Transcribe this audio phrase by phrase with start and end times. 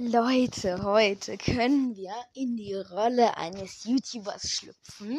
[0.00, 5.18] Leute, heute können wir in die Rolle eines YouTubers schlüpfen.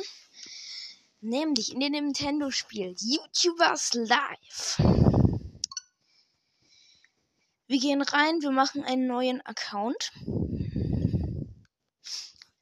[1.20, 4.78] Nämlich in dem Nintendo-Spiel YouTubers Live.
[7.68, 10.14] Wir gehen rein, wir machen einen neuen Account.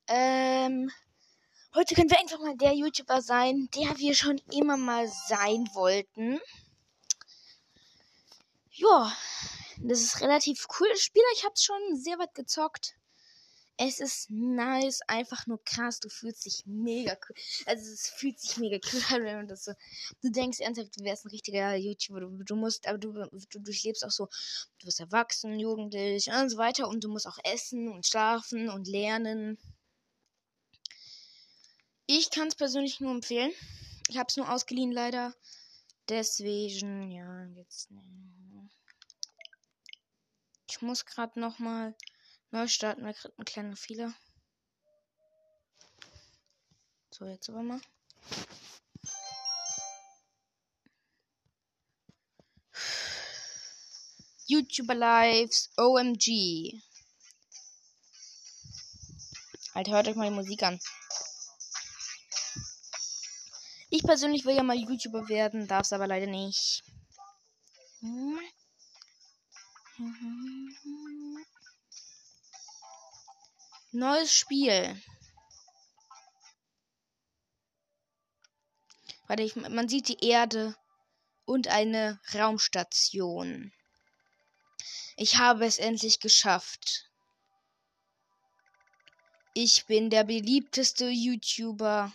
[0.07, 0.89] Ähm,
[1.75, 6.39] heute können wir einfach mal der YouTuber sein, der wir schon immer mal sein wollten.
[8.71, 9.15] Ja,
[9.81, 10.87] das ist relativ cool.
[10.91, 12.95] Das Spiel, ich hab's schon sehr weit gezockt.
[13.79, 15.99] Es ist nice, einfach nur krass.
[15.99, 17.35] Du fühlst dich mega cool.
[17.67, 19.73] Also es fühlt sich mega cool an, wenn man das so.
[20.23, 22.21] Du denkst ernsthaft, du wärst ein richtiger YouTuber.
[22.21, 24.29] Du, du musst, aber du, du durchlebst auch so.
[24.79, 26.87] Du wirst erwachsen, jugendlich und so weiter.
[26.87, 29.59] Und du musst auch essen und schlafen und lernen.
[32.07, 33.51] Ich kann es persönlich nur empfehlen.
[34.09, 35.35] Ich habe es nur ausgeliehen, leider.
[36.09, 37.89] Deswegen, ja, jetzt.
[40.69, 41.95] Ich muss gerade noch mal
[42.51, 44.13] neu starten, weil gerade ein kleiner Fehler.
[47.09, 47.81] So, jetzt aber mal.
[54.45, 56.81] YouTuber Lives OMG.
[59.73, 60.79] Alter, hört euch mal die Musik an.
[63.89, 66.83] Ich persönlich will ja mal YouTuber werden, darf es aber leider nicht.
[67.99, 68.39] Hm?
[73.91, 75.01] Neues Spiel.
[79.27, 80.75] Warte, ich, man sieht die Erde
[81.45, 83.73] und eine Raumstation.
[85.15, 87.09] Ich habe es endlich geschafft.
[89.55, 92.13] Ich bin der beliebteste YouTuber.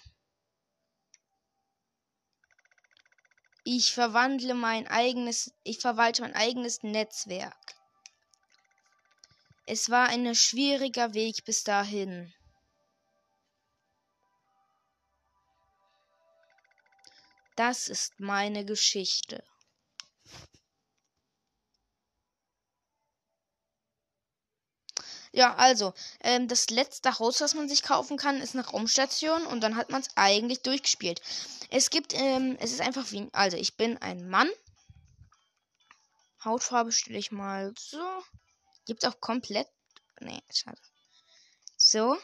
[3.65, 7.72] Ich verwandle mein eigenes, ich verwalte mein eigenes Netzwerk.
[9.65, 12.33] Es war ein schwieriger Weg bis dahin.
[17.55, 19.45] Das ist meine Geschichte.
[25.35, 29.61] Ja, also, ähm, das letzte Haus, was man sich kaufen kann, ist eine Raumstation und
[29.63, 31.23] dann hat man es eigentlich durchgespielt.
[31.71, 34.51] Es gibt, ähm, es ist einfach wie, also ich bin ein Mann.
[36.45, 38.23] Hautfarbe stelle ich mal so.
[38.85, 39.69] Gibt auch komplett,
[40.21, 40.81] nee, schade.
[41.77, 42.17] So.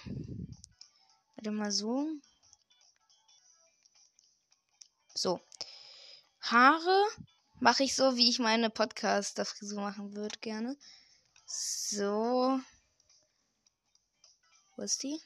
[1.37, 2.09] Warte mal so.
[5.15, 5.41] So.
[6.41, 7.07] Haare
[7.61, 10.77] mache ich so, wie ich meine Podcast-Frisur machen würde, gerne.
[11.47, 12.61] So.
[14.77, 15.21] Wo ist die?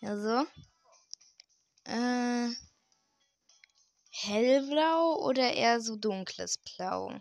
[0.00, 0.46] Ja, so.
[1.84, 2.50] Äh,
[4.10, 7.20] hellblau oder eher so dunkles Blau?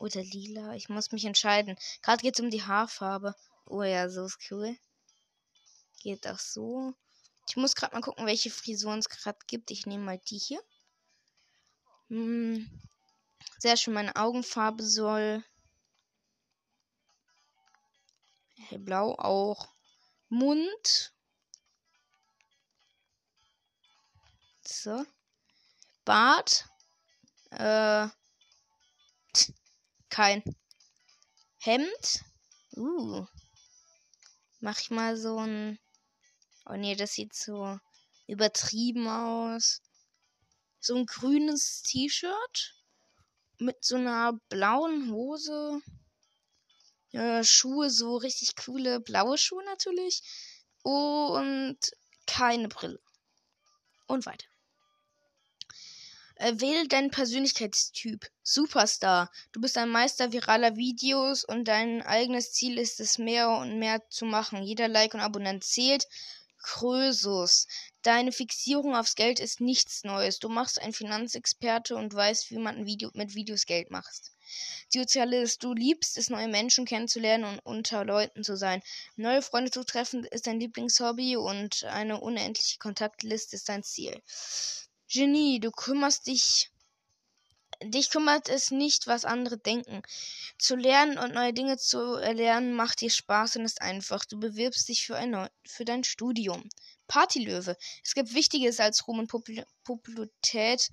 [0.00, 0.74] Oder lila?
[0.74, 1.76] Ich muss mich entscheiden.
[2.00, 3.34] Gerade geht es um die Haarfarbe.
[3.66, 4.74] Oh ja, so ist cool.
[6.00, 6.94] Geht auch so.
[7.46, 9.70] Ich muss gerade mal gucken, welche Frisuren es gerade gibt.
[9.70, 10.62] Ich nehme mal die hier.
[12.08, 12.66] Hm.
[13.58, 13.92] Sehr schön.
[13.92, 15.44] Meine Augenfarbe soll
[18.56, 19.68] hellblau auch.
[20.30, 21.12] Mund.
[24.64, 25.04] So.
[26.06, 26.64] Bart.
[27.50, 28.08] Äh.
[30.10, 30.42] Kein.
[31.58, 32.24] Hemd.
[32.76, 33.24] Uh.
[34.60, 35.78] Mach ich mal so ein.
[36.66, 37.78] Oh nee, das sieht so
[38.26, 39.80] übertrieben aus.
[40.80, 42.74] So ein grünes T-Shirt.
[43.58, 45.80] Mit so einer blauen Hose
[47.12, 50.22] äh, Schuhe, so richtig coole blaue Schuhe natürlich.
[50.82, 51.78] Und
[52.26, 53.00] keine Brille.
[54.06, 54.49] Und weiter.
[56.40, 58.26] Äh, wähle deinen Persönlichkeitstyp.
[58.42, 59.30] Superstar.
[59.52, 64.08] Du bist ein Meister viraler Videos und dein eigenes Ziel ist es, mehr und mehr
[64.08, 64.62] zu machen.
[64.62, 66.08] Jeder Like und Abonnent zählt.
[66.62, 67.66] Krösus.
[68.00, 70.38] Deine Fixierung aufs Geld ist nichts Neues.
[70.38, 74.32] Du machst ein Finanzexperte und weißt, wie man Video mit Videos Geld macht.
[74.88, 78.82] Sozialist, du liebst es, neue Menschen kennenzulernen und unter Leuten zu sein.
[79.14, 84.22] Neue Freunde zu treffen ist dein Lieblingshobby und eine unendliche Kontaktliste ist dein Ziel.
[85.12, 86.70] Genie, du kümmerst dich
[87.82, 90.02] Dich kümmert es nicht, was andere denken.
[90.58, 94.26] Zu lernen und neue Dinge zu erlernen macht dir Spaß und ist einfach.
[94.26, 96.68] Du bewirbst dich für, ein für dein Studium.
[97.08, 97.76] Partylöwe.
[98.04, 99.32] Es gibt Wichtiges als Ruhm und
[99.82, 100.90] Popularität.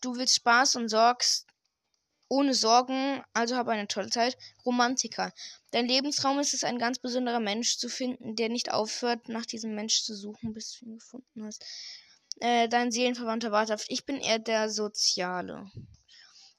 [0.00, 1.46] Du willst Spaß und sorgst
[2.28, 4.38] ohne Sorgen, also habe eine tolle Zeit.
[4.64, 5.32] Romantiker.
[5.72, 9.74] Dein Lebensraum ist es, ein ganz besonderer Mensch zu finden, der nicht aufhört, nach diesem
[9.74, 11.64] Mensch zu suchen, bis du ihn gefunden hast.
[12.40, 15.70] Äh, dein Seelenverwandter wartet Ich bin eher der Soziale.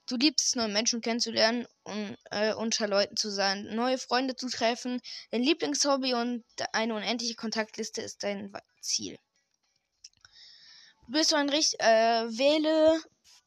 [0.07, 4.49] Du liebst es, neue Menschen kennenzulernen und äh, unter Leuten zu sein, neue Freunde zu
[4.49, 4.99] treffen.
[5.29, 6.43] Dein Lieblingshobby und
[6.73, 9.19] eine unendliche Kontaktliste ist dein Ziel.
[11.05, 12.99] Du bist so ein richtig, äh, wähle,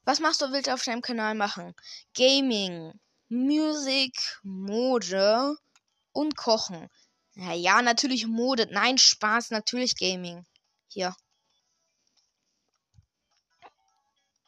[0.05, 1.75] was machst du willst auf deinem Kanal machen?
[2.15, 2.93] Gaming,
[3.29, 5.57] Musik, Mode
[6.13, 6.89] und Kochen.
[7.35, 8.69] Ja, ja, natürlich Mode.
[8.71, 10.45] Nein, Spaß, natürlich Gaming.
[10.89, 11.15] Hier.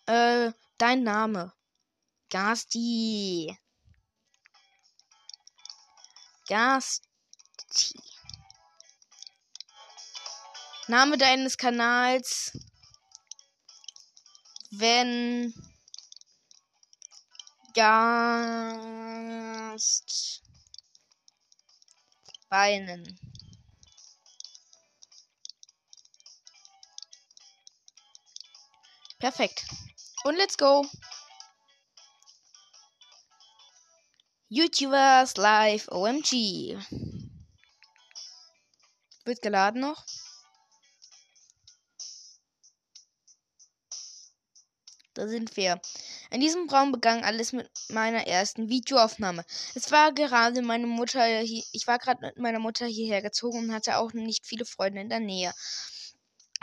[0.07, 1.53] Äh, dein Name.
[2.31, 3.57] Gasti.
[6.47, 7.09] Gasti.
[10.89, 12.53] Name deines Kanals.
[14.71, 15.55] Wenn
[17.75, 18.45] Gast
[22.51, 23.19] weinen.
[29.19, 29.65] Perfekt.
[30.25, 30.87] Und let's go.
[34.49, 36.79] YouTubers Live OMG.
[39.27, 40.05] Wird geladen noch.
[45.13, 45.81] Da sind wir.
[46.31, 49.45] In diesem Raum begann alles mit meiner ersten Videoaufnahme.
[49.75, 53.75] Es war gerade meine Mutter hier, ich war gerade mit meiner Mutter hierher gezogen und
[53.75, 55.53] hatte auch nicht viele Freunde in der Nähe.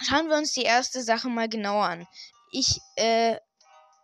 [0.01, 2.07] Schauen wir uns die erste Sache mal genauer an.
[2.51, 3.37] Ich, äh,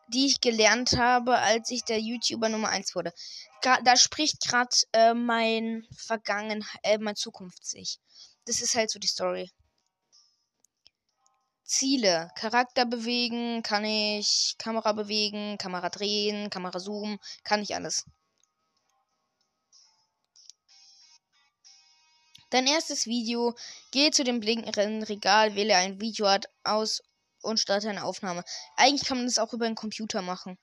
[0.08, 3.14] die ich gelernt habe, als ich der YouTuber Nummer 1 wurde.
[3.62, 8.00] da spricht gerade äh, mein Vergangen, äh, mein Zukunft sich.
[8.46, 9.52] Das ist halt so die Story.
[11.64, 12.32] Ziele.
[12.36, 18.06] Charakter bewegen, kann ich Kamera bewegen, Kamera drehen, Kamera zoomen, kann ich alles.
[22.50, 23.54] Dein erstes Video.
[23.92, 27.02] Gehe zu dem blinkenden Regal, wähle ein Videoart aus
[27.48, 28.44] und starte eine Aufnahme.
[28.76, 30.58] Eigentlich kann man das auch über den Computer machen.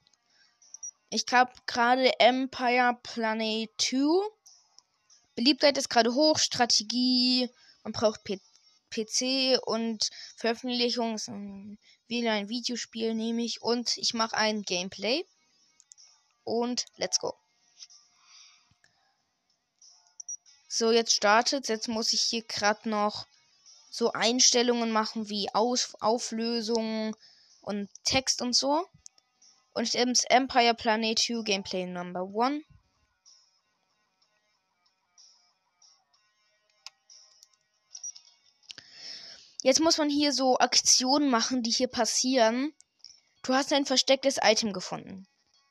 [1.11, 4.29] Ich habe gerade Empire Planet 2.
[5.35, 7.49] Beliebtheit ist gerade hoch, Strategie.
[7.83, 8.41] Man braucht PC.
[8.95, 11.17] PC und Veröffentlichung
[12.07, 15.25] wähle ein Videospiel nehme ich und ich mache ein Gameplay
[16.45, 17.35] und let's go.
[20.69, 21.69] So, jetzt startet.
[21.69, 23.27] Jetzt muss ich hier gerade noch
[23.94, 27.14] so Einstellungen machen wie Aus Auflösung
[27.61, 28.85] und Text und so.
[29.73, 32.64] Und ins Empire Planet 2 Gameplay Number 1.
[39.62, 42.75] Jetzt muss man hier so Aktionen machen, die hier passieren.
[43.44, 45.29] Du hast ein verstecktes Item gefunden.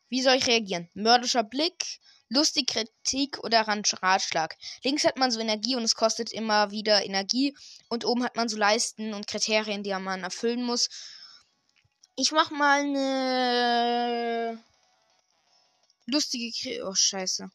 [0.07, 0.89] Wie soll ich reagieren?
[0.93, 1.99] Mörderischer Blick,
[2.33, 4.57] lustig Kritik oder Ratschlag.
[4.83, 7.55] Links hat man so Energie und es kostet immer wieder Energie.
[7.89, 10.89] Und oben hat man so Leisten und Kriterien, die man erfüllen muss.
[12.15, 14.63] Ich mach mal eine
[16.05, 17.49] lustige Kri Oh, scheiße.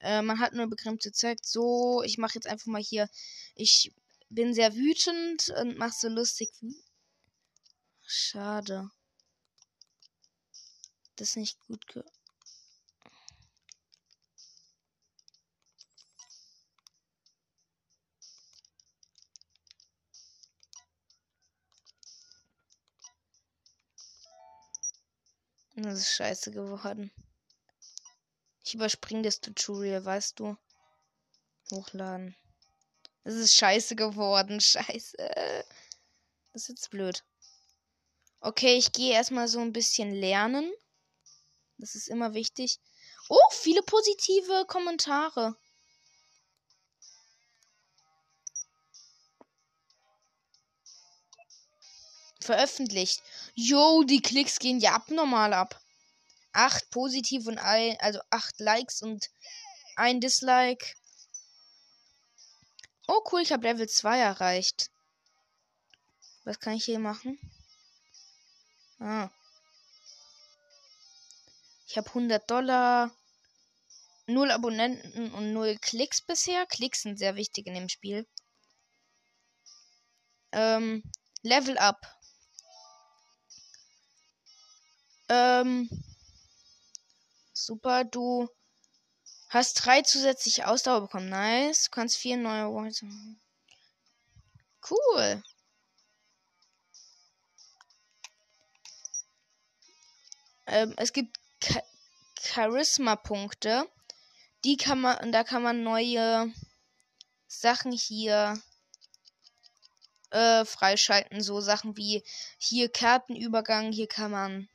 [0.00, 1.44] Äh, man hat nur begrenzte Zeit.
[1.44, 3.08] So, ich mache jetzt einfach mal hier.
[3.54, 3.92] Ich
[4.28, 6.50] bin sehr wütend und mach so lustig.
[8.06, 8.90] Schade.
[11.16, 12.02] Das ist nicht gut ge
[25.82, 27.10] Das ist scheiße geworden.
[28.64, 30.56] Ich überspringe das Tutorial, weißt du?
[31.70, 32.36] Hochladen.
[33.24, 34.60] Es ist scheiße geworden.
[34.60, 35.16] Scheiße.
[36.52, 37.24] Das ist jetzt blöd.
[38.40, 40.70] Okay, ich gehe erstmal so ein bisschen lernen.
[41.78, 42.78] Das ist immer wichtig.
[43.28, 45.56] Oh, viele positive Kommentare.
[52.50, 53.22] Veröffentlicht.
[53.54, 55.80] Yo, die Klicks gehen ja abnormal ab.
[56.52, 59.30] Acht positiv und ein, also acht Likes und
[59.94, 60.84] ein Dislike.
[63.06, 64.90] Oh cool, ich habe Level 2 erreicht.
[66.42, 67.38] Was kann ich hier machen?
[68.98, 69.30] Ah.
[71.86, 73.12] Ich habe 100 Dollar.
[74.26, 76.66] Null Abonnenten und null Klicks bisher.
[76.66, 78.26] Klicks sind sehr wichtig in dem Spiel.
[80.50, 81.04] Ähm,
[81.42, 82.19] Level up.
[85.30, 85.88] Ähm,
[87.54, 88.48] super, du
[89.50, 91.28] Hast drei zusätzliche Ausdauer bekommen.
[91.28, 91.86] Nice.
[91.86, 93.04] Du kannst vier neue Worte.
[94.88, 95.42] Cool.
[100.68, 101.36] Ähm, es gibt
[102.40, 103.90] Charisma-Punkte.
[104.62, 106.54] Die kann man, und da kann man neue
[107.48, 108.56] Sachen hier
[110.30, 111.42] äh, freischalten.
[111.42, 112.22] So Sachen wie
[112.56, 113.90] hier Kartenübergang.
[113.90, 114.68] Hier kann man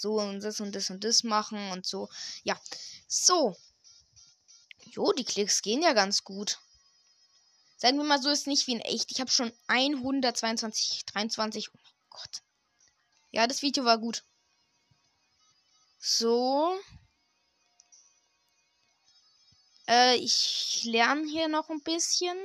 [0.00, 2.08] so und das und das und das machen und so.
[2.42, 2.58] Ja,
[3.06, 3.56] so.
[4.86, 6.58] Jo, die Klicks gehen ja ganz gut.
[7.76, 9.10] Sagen wir mal so, ist nicht wie in echt.
[9.10, 11.68] Ich habe schon 122, 23.
[11.72, 12.42] Oh mein Gott.
[13.30, 14.24] Ja, das Video war gut.
[15.98, 16.78] So.
[19.86, 22.36] Äh, ich lerne hier noch ein bisschen.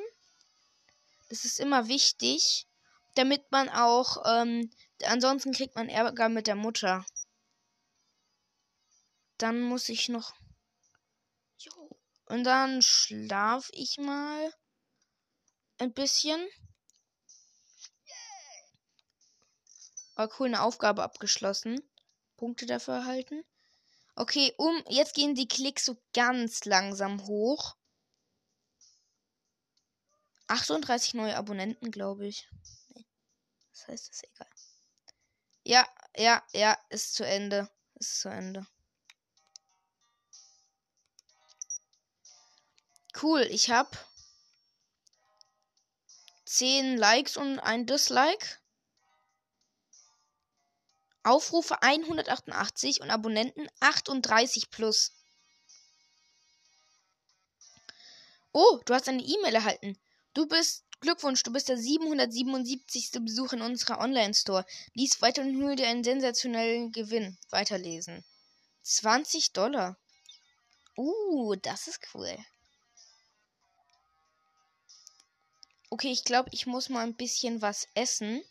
[1.30, 2.68] Das ist immer wichtig,
[3.16, 4.70] damit man auch, ähm,
[5.06, 7.06] ansonsten kriegt man Ärger mit der Mutter.
[9.38, 10.34] Dann muss ich noch.
[11.58, 12.00] Jo.
[12.26, 14.54] Und dann schlaf ich mal
[15.78, 16.48] ein bisschen.
[20.16, 21.82] War cool, eine Aufgabe abgeschlossen.
[22.38, 23.44] Punkte dafür erhalten.
[24.16, 27.76] Okay, um jetzt gehen die Klicks so ganz langsam hoch.
[30.48, 32.48] 38 neue Abonnenten, glaube ich.
[32.90, 33.06] Nee.
[33.72, 34.50] Das heißt, ist egal.
[35.64, 37.70] Ja, ja, ja, ist zu Ende.
[37.96, 38.66] Ist zu Ende.
[43.22, 43.98] Cool, ich habe
[46.46, 48.46] 10 Likes und ein Dislike.
[51.24, 55.12] Aufrufe 188 und Abonnenten 38 plus.
[58.52, 59.98] Oh, du hast eine E-Mail erhalten.
[60.34, 63.12] Du bist Glückwunsch, du bist der 777.
[63.22, 64.66] Besuch in unserer Online-Store.
[64.94, 67.38] Lies weiter und hol dir einen sensationellen Gewinn.
[67.50, 68.26] Weiterlesen.
[68.84, 69.98] 20 Dollar.
[70.98, 72.38] Uh, das ist cool.
[75.96, 78.44] Okay, ich glaube, ich muss mal ein bisschen was essen.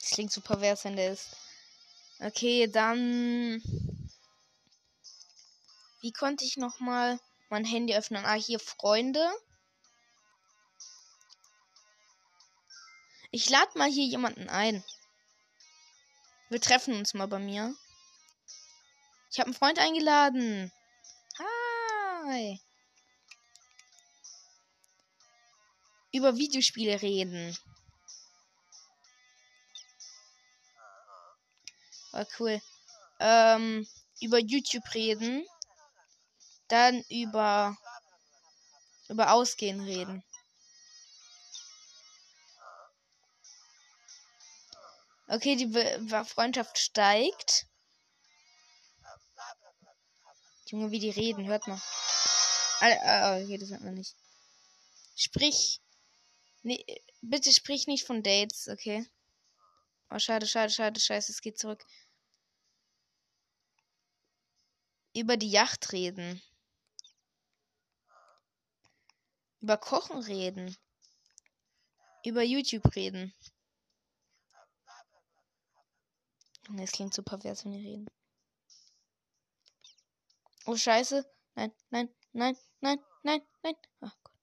[0.00, 1.28] Das klingt so pervers, wenn der ist.
[2.18, 3.62] Okay, dann.
[6.00, 8.24] Wie konnte ich nochmal mein Handy öffnen?
[8.24, 9.24] Ah, hier Freunde.
[13.34, 14.84] Ich lade mal hier jemanden ein.
[16.50, 17.74] Wir treffen uns mal bei mir.
[19.28, 20.70] Ich habe einen Freund eingeladen.
[21.36, 22.60] Hi.
[26.12, 27.58] Über Videospiele reden.
[32.12, 32.62] War cool.
[33.18, 33.84] Ähm,
[34.20, 35.44] über YouTube reden.
[36.68, 37.76] Dann über
[39.08, 40.22] über Ausgehen reden.
[45.34, 47.66] Okay, die Be Freundschaft steigt.
[50.66, 51.82] Junge, wie die reden, hört mal.
[52.78, 54.14] Ah, okay, das hört man nicht.
[55.16, 55.80] Sprich.
[56.62, 56.84] Nee,
[57.20, 59.04] bitte sprich nicht von Dates, okay?
[60.08, 61.84] Oh, schade, schade, schade, scheiße, es geht zurück.
[65.16, 66.40] Über die Yacht reden.
[69.60, 70.76] Über Kochen reden.
[72.24, 73.34] Über YouTube reden.
[76.78, 78.06] Es klingt so pervers, wenn die reden.
[80.66, 81.24] Oh, scheiße.
[81.54, 83.76] Nein, nein, nein, nein, nein, nein.
[84.00, 84.34] Ach Gott.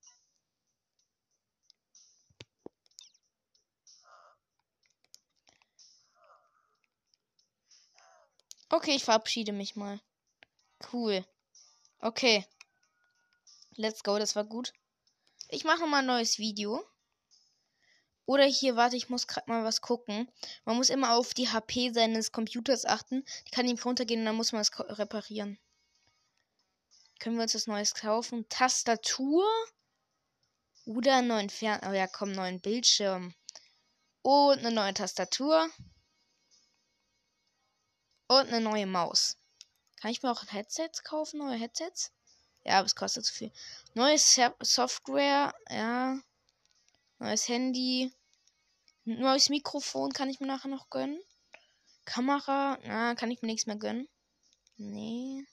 [8.69, 9.99] Okay, ich verabschiede mich mal.
[10.93, 11.25] Cool.
[11.99, 12.45] Okay.
[13.75, 14.73] Let's go, das war gut.
[15.49, 16.81] Ich mache mal ein neues Video.
[18.31, 20.31] Oder hier, warte, ich muss gerade mal was gucken.
[20.63, 23.25] Man muss immer auf die HP seines Computers achten.
[23.45, 25.59] Die kann ihm runtergehen und dann muss man es reparieren.
[27.19, 28.47] Können wir uns das Neues kaufen?
[28.47, 29.45] Tastatur.
[30.85, 31.81] Oder einen neuen Fern...
[31.85, 33.35] Oh ja, komm, neuen Bildschirm.
[34.21, 35.69] Und eine neue Tastatur.
[38.29, 39.35] Und eine neue Maus.
[39.97, 41.39] Kann ich mir auch Headsets kaufen?
[41.39, 42.13] Neue Headsets?
[42.63, 43.51] Ja, aber es kostet zu viel.
[43.93, 45.53] Neues Software.
[45.69, 46.17] Ja.
[47.19, 48.13] Neues Handy.
[49.03, 51.19] Neues Mikrofon kann ich mir nachher noch gönnen.
[52.05, 54.07] Kamera, na, kann ich mir nichts mehr gönnen.
[54.77, 55.45] Nee.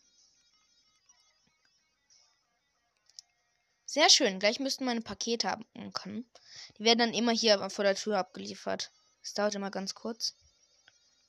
[3.86, 4.38] Sehr schön.
[4.38, 6.30] Gleich müssten meine Pakete haben können.
[6.78, 8.92] Die werden dann immer hier vor der Tür abgeliefert.
[9.22, 10.36] Das dauert immer ganz kurz.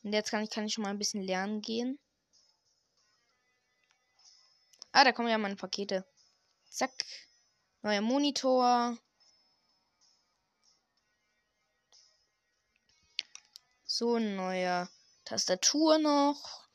[0.04, 2.00] Und jetzt kann ich, kann ich schon mal ein bisschen lernen gehen.
[4.92, 6.06] Ah, da kommen ja meine Pakete.
[6.70, 6.92] Zack.
[7.82, 8.98] Neuer Monitor.
[14.00, 14.88] So, neue
[15.26, 16.70] Tastatur noch.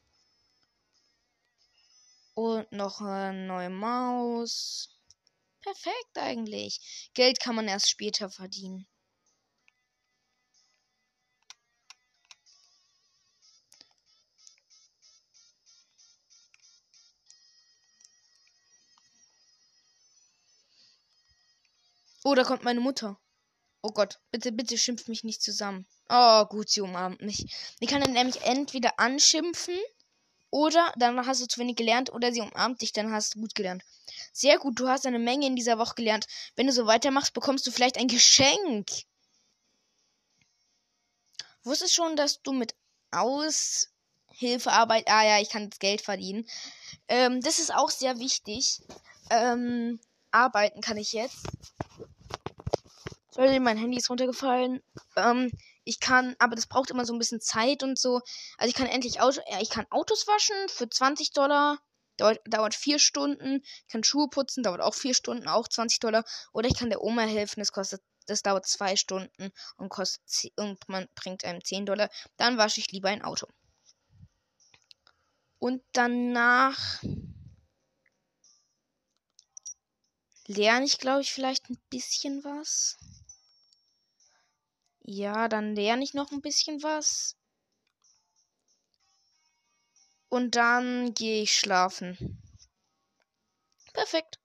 [2.35, 4.91] Und noch eine neue Maus.
[5.63, 7.11] Perfekt eigentlich.
[7.15, 8.87] Geld kann man erst später verdienen.
[22.23, 23.19] Oh, da kommt meine Mutter.
[23.87, 25.87] Oh Gott, bitte, bitte schimpf mich nicht zusammen.
[26.09, 27.45] Oh, gut, sie umarmt mich.
[27.83, 29.79] Die kann dann nämlich entweder anschimpfen
[30.49, 33.55] oder dann hast du zu wenig gelernt oder sie umarmt dich, dann hast du gut
[33.55, 33.83] gelernt.
[34.33, 36.27] Sehr gut, du hast eine Menge in dieser Woche gelernt.
[36.57, 38.89] Wenn du so weitermachst, bekommst du vielleicht ein Geschenk.
[41.63, 42.75] Wusstest schon, dass du mit
[43.11, 45.09] Aushilfearbeit.
[45.09, 46.49] Ah ja, ich kann jetzt Geld verdienen.
[47.09, 48.81] Ähm, das ist auch sehr wichtig.
[49.29, 50.01] Ähm,
[50.31, 51.47] arbeiten kann ich jetzt.
[53.35, 54.81] Sorry, mein Handy ist runtergefallen.
[55.17, 55.51] Ähm,
[55.83, 58.21] ich kann, aber das braucht immer so ein bisschen Zeit und so.
[58.59, 61.81] Also ich kann endlich Auto, ja, ich kann Autos waschen für 20 Dollar.
[62.17, 63.61] Dauert, dauert vier Stunden.
[63.65, 66.25] Ich kann Schuhe putzen, dauert auch vier Stunden, auch 20 Dollar.
[66.53, 70.79] Oder ich kann der Oma helfen, das kostet, das dauert zwei Stunden und kostet und
[70.89, 72.11] man bringt einem 10 Dollar.
[72.37, 73.49] Dann wasche ich lieber ein Auto.
[75.59, 77.03] Und danach
[80.47, 82.97] lerne ich, glaube ich, vielleicht ein bisschen was.
[85.07, 87.37] Ja, dann lerne ich noch ein bisschen was.
[90.31, 92.43] Und dann gehe ich schlafen.
[93.93, 94.41] Perfekt.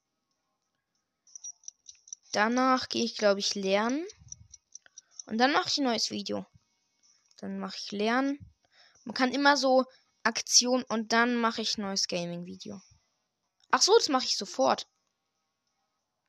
[2.33, 4.05] Danach gehe ich, glaube ich, lernen.
[5.27, 6.45] Und dann mache ich ein neues Video.
[7.37, 8.37] Dann mache ich lernen.
[9.05, 9.85] Man kann immer so
[10.23, 12.81] Aktion und dann mache ich ein neues Gaming-Video.
[13.71, 14.89] Ach so, das mache ich sofort.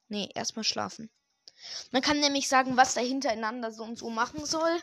[0.07, 1.11] Nee, erstmal schlafen.
[1.91, 4.81] Man kann nämlich sagen, was da hintereinander so und so machen soll.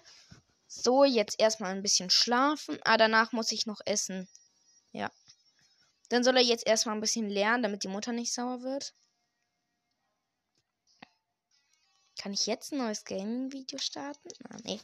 [0.68, 2.78] So, jetzt erstmal ein bisschen schlafen.
[2.84, 4.28] Ah, danach muss ich noch essen.
[4.92, 5.12] Ja.
[6.10, 8.94] Dann soll er jetzt erstmal ein bisschen lernen, damit die Mutter nicht sauer wird.
[12.20, 14.30] Kann ich jetzt ein neues Gaming-Video starten?
[14.50, 14.80] Ah, nee.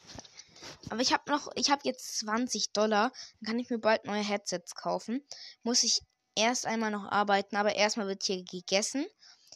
[0.90, 3.12] Aber ich habe noch, ich habe jetzt 20 Dollar.
[3.40, 5.26] Dann kann ich mir bald neue Headsets kaufen.
[5.64, 6.02] Muss ich
[6.36, 9.06] erst einmal noch arbeiten, aber erstmal wird hier gegessen.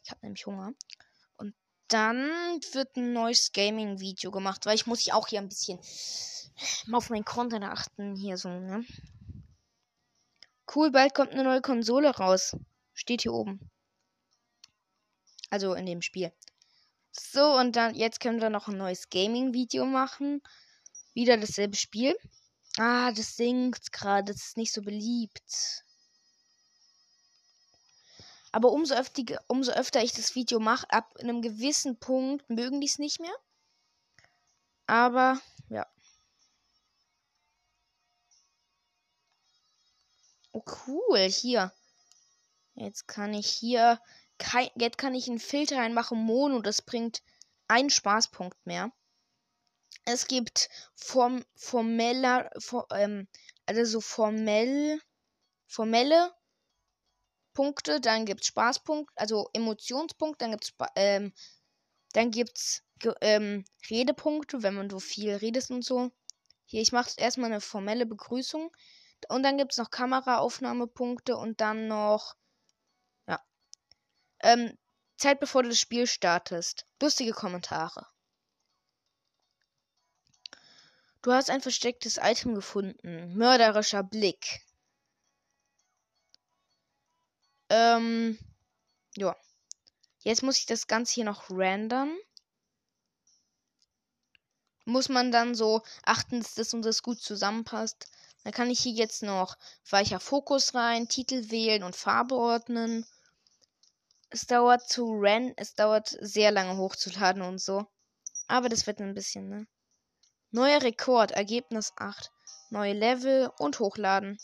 [0.04, 0.74] Ich habe nämlich Hunger
[1.88, 2.30] dann
[2.74, 5.80] wird ein neues Gaming-Video gemacht, weil ich muss ja auch hier ein bisschen
[6.92, 8.16] auf meinen Content achten.
[8.16, 8.86] Hier so, ne?
[10.74, 12.56] Cool, bald kommt eine neue Konsole raus.
[12.94, 13.72] Steht hier oben.
[15.50, 16.32] Also in dem Spiel.
[17.12, 20.42] So, und dann, jetzt können wir noch ein neues Gaming-Video machen.
[21.14, 22.18] Wieder dasselbe Spiel.
[22.78, 24.34] Ah, das singt gerade.
[24.34, 25.86] Das ist nicht so beliebt.
[28.58, 32.88] Aber umso öfter, umso öfter ich das Video mache, ab einem gewissen Punkt mögen die
[32.88, 33.36] es nicht mehr.
[34.88, 35.40] Aber
[35.70, 35.86] ja.
[40.54, 41.72] Oh cool, hier.
[42.74, 44.02] Jetzt kann ich hier
[44.40, 47.22] kein, jetzt kann ich einen Filter reinmachen, Mono, das bringt
[47.68, 48.92] einen Spaßpunkt mehr.
[50.04, 53.28] Es gibt form, formeller, for, ähm,
[53.68, 55.00] also so formell,
[55.68, 56.34] formelle
[57.58, 61.34] Punkte, dann gibt es Spaßpunkt, also Emotionspunkt, dann gibt es ähm,
[62.14, 62.84] dann gibt's
[63.22, 66.12] ähm, Redepunkte, wenn man so viel redet und so.
[66.66, 68.72] Hier, ich mache erstmal eine formelle Begrüßung.
[69.30, 72.36] Und dann gibt es noch Kameraaufnahmepunkte und dann noch.
[73.28, 73.44] Ja.
[74.42, 74.78] Ähm,
[75.18, 76.86] Zeit bevor du das Spiel startest.
[77.02, 78.06] Lustige Kommentare.
[81.24, 83.36] Du hast ein verstecktes Item gefunden.
[83.36, 84.67] Mörderischer Blick.
[87.70, 88.38] Ähm,
[89.16, 89.36] ja.
[90.20, 92.16] Jetzt muss ich das Ganze hier noch rendern.
[94.86, 98.10] Muss man dann so achten, dass das und das gut zusammenpasst.
[98.44, 99.58] Dann kann ich hier jetzt noch
[99.90, 103.06] weicher Fokus rein, Titel wählen und Farbe ordnen.
[104.30, 107.86] Es dauert zu ren, es dauert sehr lange hochzuladen und so.
[108.48, 109.68] Aber das wird ein bisschen, ne?
[110.52, 112.32] Neuer Rekord, Ergebnis 8.
[112.70, 114.38] Neue Level und hochladen.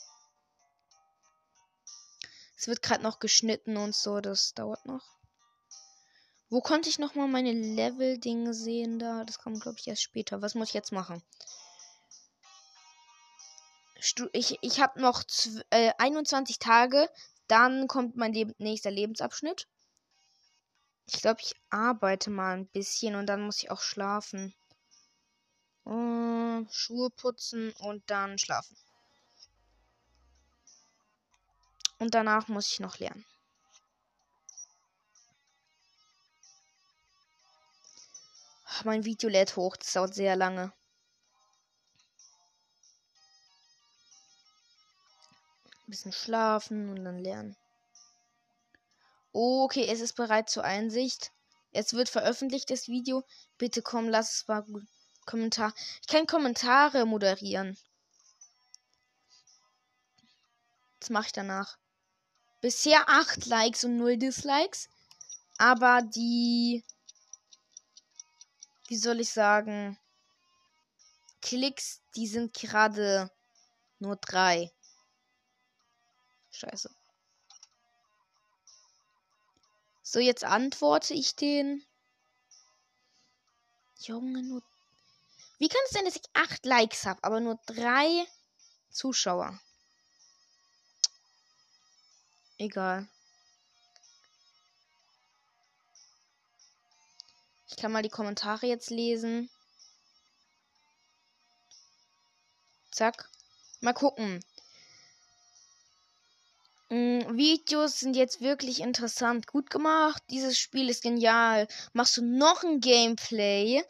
[2.64, 5.04] Es wird gerade noch geschnitten und so, das dauert noch.
[6.50, 9.26] Wo konnte ich nochmal meine Level-Dinge sehen da?
[9.26, 10.42] Das kommt, glaube ich, erst später.
[10.42, 11.22] Was muss ich jetzt machen?
[14.32, 15.24] Ich, ich habe noch
[15.72, 17.10] äh, 21 Tage.
[17.48, 19.68] Dann kommt mein Leb nächster Lebensabschnitt.
[21.08, 24.56] Ich glaube, ich arbeite mal ein bisschen und dann muss ich auch schlafen.
[25.86, 28.78] Uh, Schuhe putzen und dann schlafen.
[32.04, 33.26] Und danach muss ich noch lernen.
[38.84, 40.74] Mein Video lädt hoch, das dauert sehr lange.
[45.64, 47.56] Ein bisschen schlafen und dann lernen.
[49.32, 51.32] Okay, es ist bereit zur Einsicht.
[51.72, 53.24] Es wird veröffentlicht, das Video.
[53.58, 54.84] Bitte komm, lass es mal gut.
[55.26, 55.74] Kommentar.
[56.02, 57.78] Ich kann Kommentare moderieren.
[61.00, 61.78] Das mache ich danach.
[62.64, 64.90] Bisher 8 Likes und 0 Dislikes.
[65.60, 66.84] Aber die
[68.94, 69.98] wie soll ich sagen,
[71.42, 73.32] Klicks, die sind gerade
[73.98, 74.72] nur drei.
[76.52, 76.94] Scheiße.
[80.04, 81.84] So, jetzt antworte ich den.
[84.02, 84.62] Junge, nur.
[85.58, 88.28] Wie kann es sein, dass ich acht Likes habe, aber nur drei
[88.92, 89.60] Zuschauer?
[92.58, 93.08] Egal.
[97.70, 99.50] Ich kann mal die Kommentare jetzt lesen.
[102.92, 103.30] Zack.
[103.82, 104.44] Mal gucken.
[106.90, 109.48] Mm, Videos sind jetzt wirklich interessant.
[109.48, 110.22] Gut gemacht.
[110.30, 111.68] Dieses Spiel ist genial.
[111.94, 113.84] Machst du noch ein Gameplay?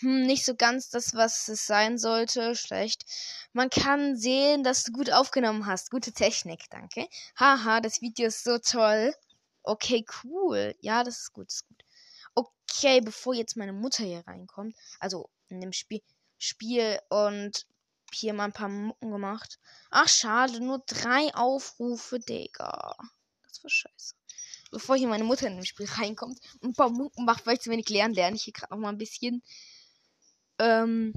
[0.00, 2.56] Hm, nicht so ganz das, was es sein sollte.
[2.56, 3.04] Schlecht.
[3.52, 5.90] Man kann sehen, dass du gut aufgenommen hast.
[5.90, 7.06] Gute Technik, danke.
[7.38, 9.14] Haha, das Video ist so toll.
[9.62, 10.74] Okay, cool.
[10.80, 11.84] Ja, das ist gut, das ist gut.
[12.34, 16.00] Okay, bevor jetzt meine Mutter hier reinkommt, also in dem Spiel,
[16.38, 17.66] Spiel und
[18.12, 19.58] hier mal ein paar Mucken gemacht.
[19.90, 22.96] Ach, schade, nur drei Aufrufe, Digga.
[23.46, 24.14] Das war scheiße.
[24.70, 27.60] Bevor hier meine Mutter in dem Spiel reinkommt und ein paar Mucken macht, weil ich
[27.60, 29.42] zu wenig lernen, lerne ich hier gerade noch mal ein bisschen.
[30.60, 31.14] Ähm,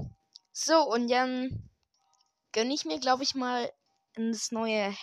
[0.52, 1.70] so, und dann
[2.52, 3.70] gönne ich mir, glaube ich, mal
[4.14, 4.96] das neue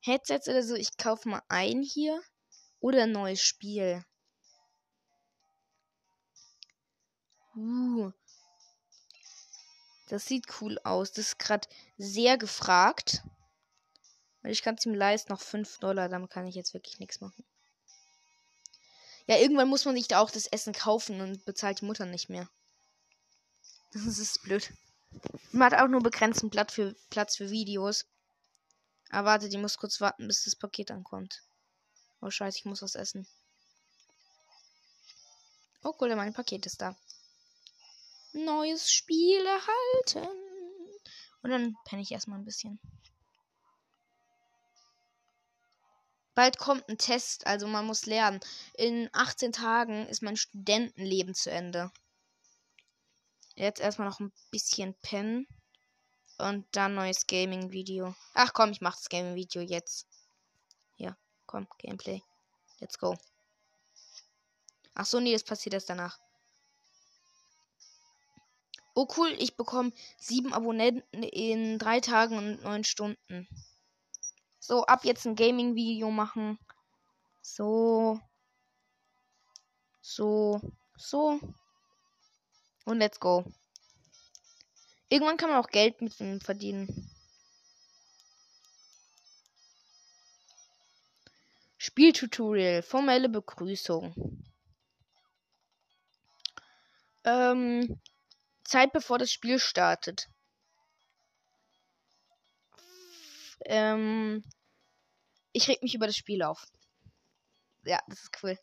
[0.00, 0.74] Headset oder so.
[0.74, 2.20] Ich kaufe mal ein hier.
[2.80, 4.04] Oder ein neues Spiel.
[7.54, 8.10] Uh,
[10.08, 11.12] das sieht cool aus.
[11.12, 13.22] Das ist gerade sehr gefragt.
[14.42, 16.08] Weil ich kann es ihm leisten, noch 5 Dollar.
[16.08, 17.44] Damit kann ich jetzt wirklich nichts machen.
[19.28, 22.28] Ja, irgendwann muss man sich da auch das Essen kaufen und bezahlt die Mutter nicht
[22.28, 22.48] mehr.
[24.06, 24.72] Das ist blöd.
[25.50, 28.06] Man hat auch nur begrenzten Platz für, Platz für Videos.
[29.10, 31.42] Aber warte, die muss kurz warten, bis das Paket ankommt.
[32.20, 33.26] Oh scheiße, ich muss was essen.
[35.82, 36.96] Oh cool, mein Paket ist da
[38.32, 40.28] neues Spiel erhalten.
[41.42, 42.78] Und dann penne ich erstmal ein bisschen.
[46.34, 48.40] Bald kommt ein Test, also man muss lernen.
[48.74, 51.90] In 18 Tagen ist mein Studentenleben zu Ende.
[53.60, 55.46] Jetzt erstmal noch ein bisschen pennen.
[56.38, 58.14] Und dann neues Gaming-Video.
[58.32, 60.06] Ach komm, ich mach das Gaming-Video jetzt.
[60.96, 62.22] Ja, komm, Gameplay.
[62.78, 63.18] Let's go.
[64.94, 66.18] Ach so, nee, das passiert erst danach.
[68.94, 73.46] Oh cool, ich bekomme sieben Abonnenten in drei Tagen und neun Stunden.
[74.58, 76.58] So, ab jetzt ein Gaming-Video machen.
[77.42, 78.18] So.
[80.00, 80.62] So.
[80.96, 81.38] So.
[82.84, 83.44] Und let's go.
[85.08, 87.10] Irgendwann kann man auch Geld mit ihm verdienen.
[91.78, 92.82] Spieltutorial.
[92.82, 94.14] Formelle Begrüßung.
[97.24, 98.00] Ähm,
[98.64, 100.28] Zeit bevor das Spiel startet.
[103.64, 104.44] Ähm,
[105.52, 106.66] ich reg mich über das Spiel auf.
[107.84, 108.58] Ja, das ist cool.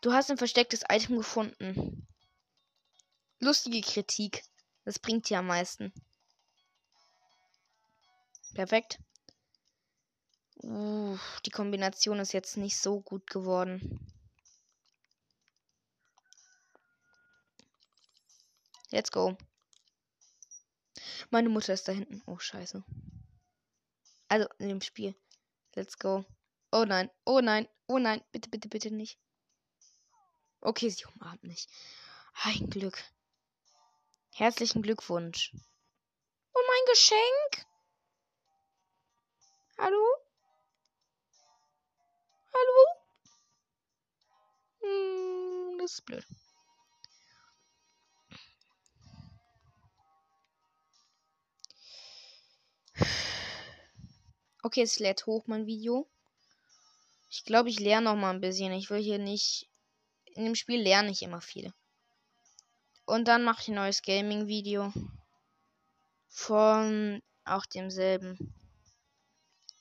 [0.00, 2.06] Du hast ein verstecktes Item gefunden.
[3.38, 4.44] Lustige Kritik.
[4.84, 5.92] Das bringt dir am meisten.
[8.54, 8.98] Perfekt.
[10.62, 14.00] Uh, die Kombination ist jetzt nicht so gut geworden.
[18.90, 19.36] Let's go.
[21.30, 22.22] Meine Mutter ist da hinten.
[22.26, 22.82] Oh, scheiße.
[24.28, 25.14] Also, in dem Spiel.
[25.74, 26.24] Let's go.
[26.72, 27.10] Oh nein.
[27.24, 27.68] Oh nein.
[27.86, 28.22] Oh nein.
[28.32, 29.18] Bitte, bitte, bitte nicht.
[30.62, 31.68] Okay, sie umarmt mich.
[32.44, 33.02] Ein Glück.
[34.34, 35.52] Herzlichen Glückwunsch.
[35.54, 37.66] Und mein Geschenk?
[39.78, 40.06] Hallo?
[42.52, 42.86] Hallo?
[44.80, 46.26] Hm, das ist blöd.
[54.62, 56.06] Okay, es lädt hoch mein Video.
[57.30, 58.72] Ich glaube, ich lerne noch mal ein bisschen.
[58.72, 59.69] Ich will hier nicht.
[60.34, 61.72] In dem Spiel lerne ich immer viel.
[63.04, 64.92] Und dann mache ich ein neues Gaming-Video.
[66.28, 68.54] Von auch demselben.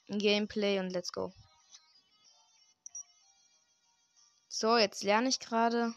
[0.07, 1.31] Gameplay und let's go.
[4.47, 5.93] So, jetzt lerne ich gerade.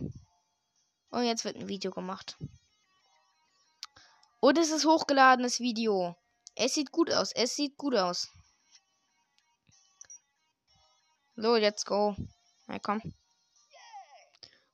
[1.10, 2.36] Und jetzt wird ein Video gemacht.
[4.40, 6.16] Und es ist hochgeladenes Video.
[6.54, 7.32] Es sieht gut aus.
[7.32, 8.28] Es sieht gut aus.
[11.36, 12.14] So, let's go.
[12.66, 13.14] Na komm.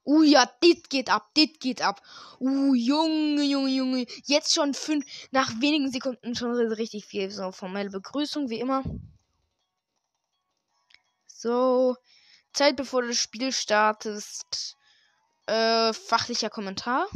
[0.08, 2.00] Uh, ja, dit geht ab, dit geht ab.
[2.40, 4.06] Uh, Junge, Junge, Junge.
[4.24, 7.30] Jetzt schon fünf, nach wenigen Sekunden schon richtig viel.
[7.30, 8.82] So, formelle Begrüßung, wie immer.
[11.26, 11.94] So,
[12.54, 14.76] Zeit bevor du das Spiel startest.
[15.44, 17.06] Äh, fachlicher Kommentar.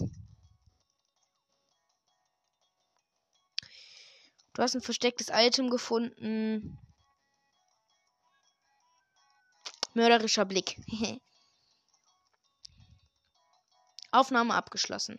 [4.52, 6.78] Du hast ein verstecktes Item gefunden.
[9.94, 10.76] Mörderischer Blick.
[14.12, 15.18] Aufnahme abgeschlossen.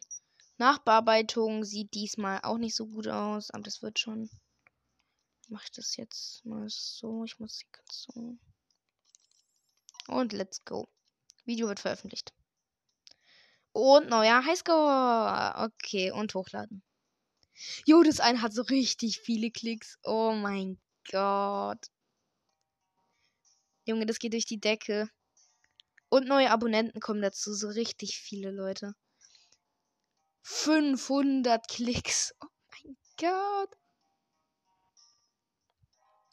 [0.58, 4.30] Nachbearbeitung sieht diesmal auch nicht so gut aus, aber das wird schon.
[5.50, 7.26] Mache ich das jetzt mal so.
[7.26, 8.38] Ich muss sie ganz so.
[10.08, 10.88] Und let's go.
[11.44, 12.34] Video wird veröffentlicht.
[13.72, 15.56] Und neuer Highscore.
[15.66, 16.84] Okay, und hochladen.
[17.86, 19.98] Jo, das eine hat so richtig viele Klicks.
[20.04, 20.80] Oh mein
[21.12, 21.88] Gott.
[23.86, 25.10] Junge, das geht durch die Decke.
[26.14, 27.56] Und neue Abonnenten kommen dazu.
[27.56, 28.94] So richtig viele Leute.
[30.44, 32.36] 500 Klicks.
[32.40, 33.70] Oh mein Gott.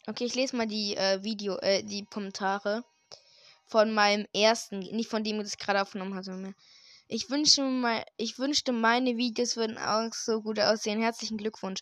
[0.06, 2.84] Okay, ich lese mal die äh, Video, äh, die Kommentare
[3.68, 6.54] von meinem ersten, nicht von dem, das ich gerade aufgenommen hatte.
[7.08, 11.00] Ich wünsche mal, ich wünschte, meine Videos würden auch so gut aussehen.
[11.00, 11.80] Herzlichen Glückwunsch.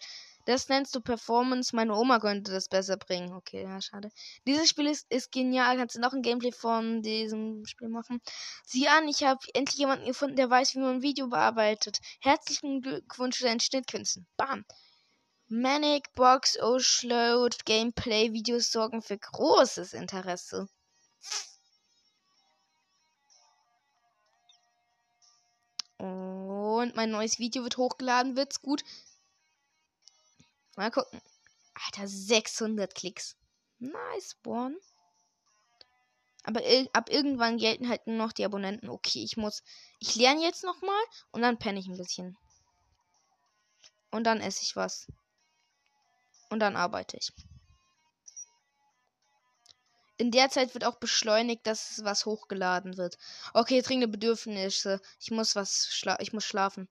[0.49, 1.77] Das nennst du Performance.
[1.77, 3.35] Meine Oma könnte das besser bringen.
[3.35, 4.09] Okay, ja, schade.
[4.47, 5.77] Dieses Spiel ist, ist genial.
[5.77, 8.23] Kannst du noch ein Gameplay von diesem Spiel machen?
[8.65, 11.99] Sieh an, ich habe endlich jemanden gefunden, der weiß, wie man ein Video bearbeitet.
[12.21, 14.27] Herzlichen Glückwunsch zu deinen Schnittkünsten.
[14.39, 14.65] Bam.
[15.49, 20.67] Manic Box Oshload Gameplay Videos sorgen für großes Interesse.
[25.99, 28.83] Und mein neues Video wird hochgeladen, wird's gut.
[30.79, 31.21] Mal gucken.
[31.75, 33.37] Alter, 600 Klicks.
[33.81, 34.77] Nice one.
[36.45, 36.61] Aber
[36.93, 38.89] ab irgendwann gelten halt nur noch die Abonnenten.
[38.89, 39.65] Okay, ich muss.
[39.99, 42.37] Ich lerne jetzt nochmal und dann penne ich ein bisschen.
[44.13, 45.09] Und dann esse ich was.
[46.49, 47.33] Und dann arbeite ich.
[50.17, 53.19] In der Zeit wird auch beschleunigt, dass was hochgeladen wird.
[53.53, 55.01] Okay, dringende Bedürfnisse.
[55.19, 56.89] Ich muss was schla ich muss schlafen.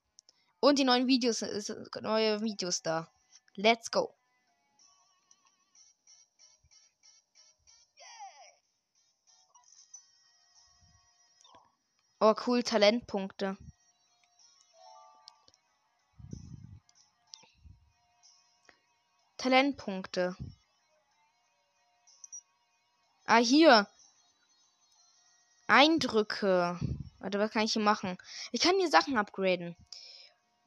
[0.60, 1.40] Und die neuen Videos,
[2.02, 3.10] neue Videos da.
[3.60, 4.14] Let's go.
[12.20, 13.58] Oh, cool, Talentpunkte.
[19.38, 20.36] Talentpunkte.
[23.26, 23.88] Ah, hier.
[25.66, 26.80] Eindrücke.
[27.20, 28.20] Warte, was kann ich hier machen?
[28.52, 29.76] Ich kann hier Sachen upgraden.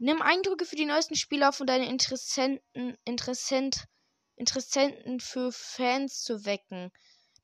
[0.00, 3.84] Nimm Eindrücke für die neuesten Spieler von deinen Interessenten, Interessent,
[4.34, 6.90] Interessenten für Fans zu wecken.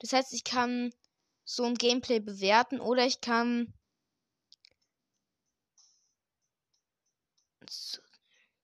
[0.00, 0.92] Das heißt, ich kann
[1.44, 3.72] so ein Gameplay bewerten oder ich kann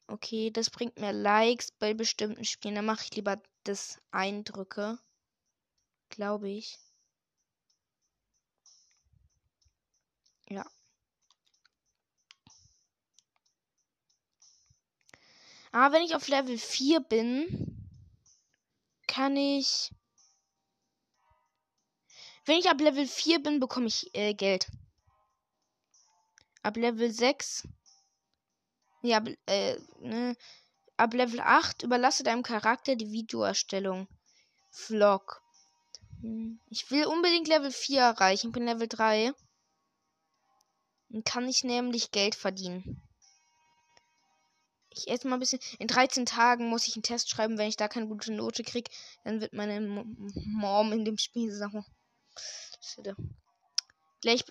[0.06, 2.76] Okay, das bringt mir Likes bei bestimmten Spielen.
[2.76, 5.00] Dann mache ich lieber das Eindrücke.
[6.10, 6.78] Glaube ich.
[15.72, 17.88] Aber wenn ich auf Level 4 bin,
[19.06, 19.90] kann ich.
[22.44, 24.70] Wenn ich ab Level 4 bin, bekomme ich äh, Geld.
[26.62, 27.66] Ab Level 6.
[29.02, 30.36] Ja, ab, äh, ne,
[30.96, 34.08] ab Level 8 überlasse deinem Charakter die Videoerstellung.
[34.70, 35.42] Vlog.
[36.20, 38.48] Hm, ich will unbedingt Level 4 erreichen.
[38.48, 39.32] Ich bin Level 3.
[41.08, 43.01] Dann kann ich nämlich Geld verdienen.
[44.94, 45.60] Ich esse mal ein bisschen.
[45.78, 47.58] In 13 Tagen muss ich einen Test schreiben.
[47.58, 48.90] Wenn ich da keine gute Note kriege,
[49.24, 51.84] dann wird meine Mom in dem Spiel sagen.
[54.20, 54.44] Gleich.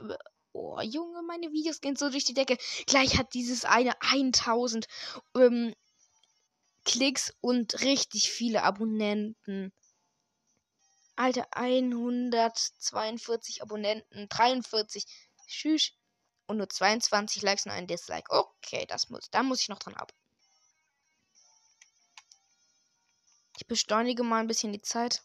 [0.53, 2.57] Oh, Junge, meine Videos gehen so durch die Decke.
[2.85, 4.85] Gleich hat dieses eine 1000
[5.35, 5.73] ähm,
[6.83, 9.71] Klicks und richtig viele Abonnenten.
[11.15, 15.05] Alter, 142 Abonnenten, 43.
[15.47, 15.93] Tschüss.
[16.47, 18.29] Und nur 22 Likes und ein Dislike.
[18.29, 20.17] Okay, das muss, da muss ich noch dran arbeiten.
[23.61, 25.21] Ich beschleunige mal ein bisschen die Zeit.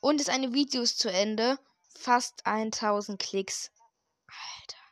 [0.00, 1.60] Und das eine Video ist zu Ende.
[1.96, 3.70] Fast 1000 Klicks.
[4.26, 4.82] Alter.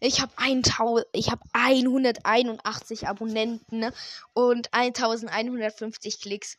[0.00, 3.94] Ich habe 1000, ich habe 181 Abonnenten ne?
[4.32, 6.58] und 1150 Klicks.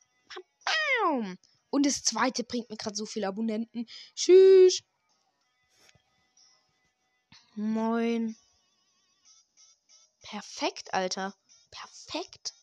[1.71, 3.85] Und das zweite bringt mir gerade so viele Abonnenten.
[4.15, 4.81] Tschüss.
[7.55, 8.37] Moin.
[10.23, 11.35] Perfekt, Alter.
[11.69, 12.53] Perfekt.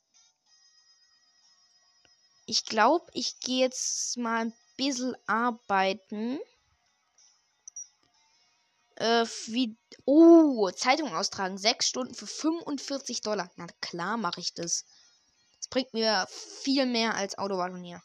[2.46, 6.40] Ich glaube, ich gehe jetzt mal ein bisschen arbeiten.
[8.96, 9.76] Äh, wie.
[10.04, 11.58] Oh, Zeitung austragen.
[11.58, 13.50] Sechs Stunden für 45 Dollar.
[13.56, 14.84] Na klar mache ich das.
[15.70, 18.02] bringt mir viel mehr als Autoballonier.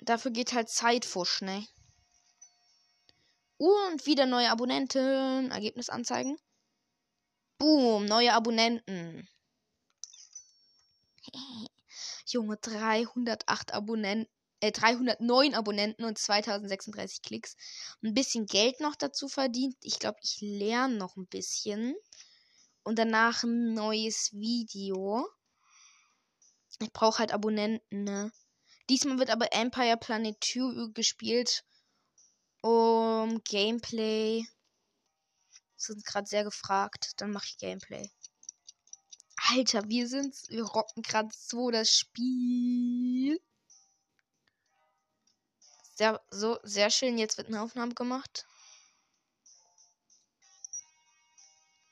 [0.00, 1.66] Dafür geht halt Zeit fusch, ne?
[3.62, 5.52] Und wieder neue Abonnenten.
[5.52, 6.36] Ergebnis anzeigen.
[7.58, 9.28] Boom, neue Abonnenten.
[12.26, 14.28] Junge, 308 Abonnenten.
[14.58, 17.54] Äh, 309 Abonnenten und 2036 Klicks.
[18.02, 19.76] Ein bisschen Geld noch dazu verdient.
[19.82, 21.94] Ich glaube, ich lerne noch ein bisschen.
[22.82, 25.24] Und danach ein neues Video.
[26.80, 28.32] Ich brauche halt Abonnenten, ne?
[28.90, 31.62] Diesmal wird aber Empire Planet 2 gespielt.
[32.62, 34.46] Um Gameplay.
[35.76, 37.12] Sind gerade sehr gefragt.
[37.16, 38.08] Dann mache ich Gameplay.
[39.50, 40.48] Alter, wir sind's.
[40.48, 43.40] Wir rocken gerade so das Spiel.
[45.94, 47.18] Sehr, so, sehr schön.
[47.18, 48.46] Jetzt wird eine Aufnahme gemacht.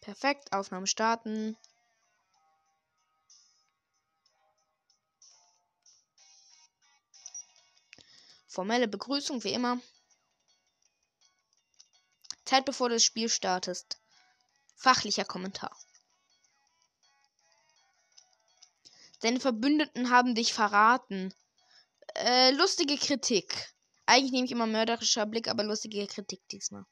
[0.01, 0.53] Perfekt.
[0.53, 1.57] Aufnahme starten.
[8.47, 9.81] Formelle Begrüßung wie immer.
[12.51, 14.01] Zeit bevor du das Spiel startest.
[14.75, 15.77] Fachlicher Kommentar.
[19.21, 21.33] Deine Verbündeten haben dich verraten.
[22.17, 23.73] Äh, lustige Kritik.
[24.05, 26.85] Eigentlich nehme ich immer mörderischer Blick, aber lustige Kritik diesmal.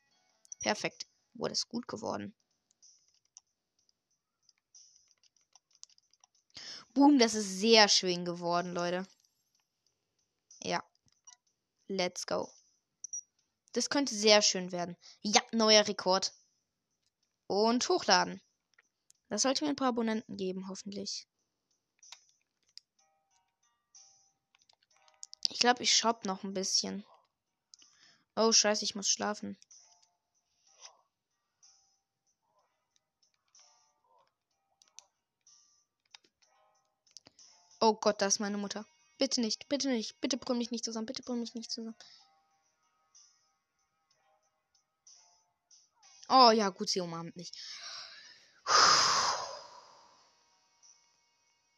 [0.60, 1.08] Perfekt.
[1.34, 2.36] Wurde es gut geworden.
[6.94, 9.08] Boom, das ist sehr schön geworden, Leute.
[10.62, 10.84] Ja.
[11.88, 12.48] Let's go.
[13.78, 14.96] Das könnte sehr schön werden.
[15.22, 16.32] Ja, neuer Rekord.
[17.46, 18.42] Und hochladen.
[19.28, 21.28] Das sollte mir ein paar Abonnenten geben, hoffentlich.
[25.50, 27.06] Ich glaube, ich shop noch ein bisschen.
[28.34, 29.56] Oh, scheiße, ich muss schlafen.
[37.78, 38.84] Oh Gott, das ist meine Mutter.
[39.18, 40.20] Bitte nicht, bitte nicht.
[40.20, 41.06] Bitte brüll mich nicht zusammen.
[41.06, 41.94] Bitte brüll mich nicht zusammen.
[46.28, 47.52] Oh ja, gut, sie umarmt mich.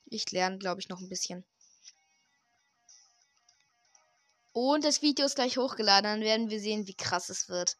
[0.06, 1.44] Ich lerne, glaube ich, noch ein bisschen.
[4.52, 6.10] Und das Video ist gleich hochgeladen.
[6.10, 7.76] Dann werden wir sehen, wie krass es wird.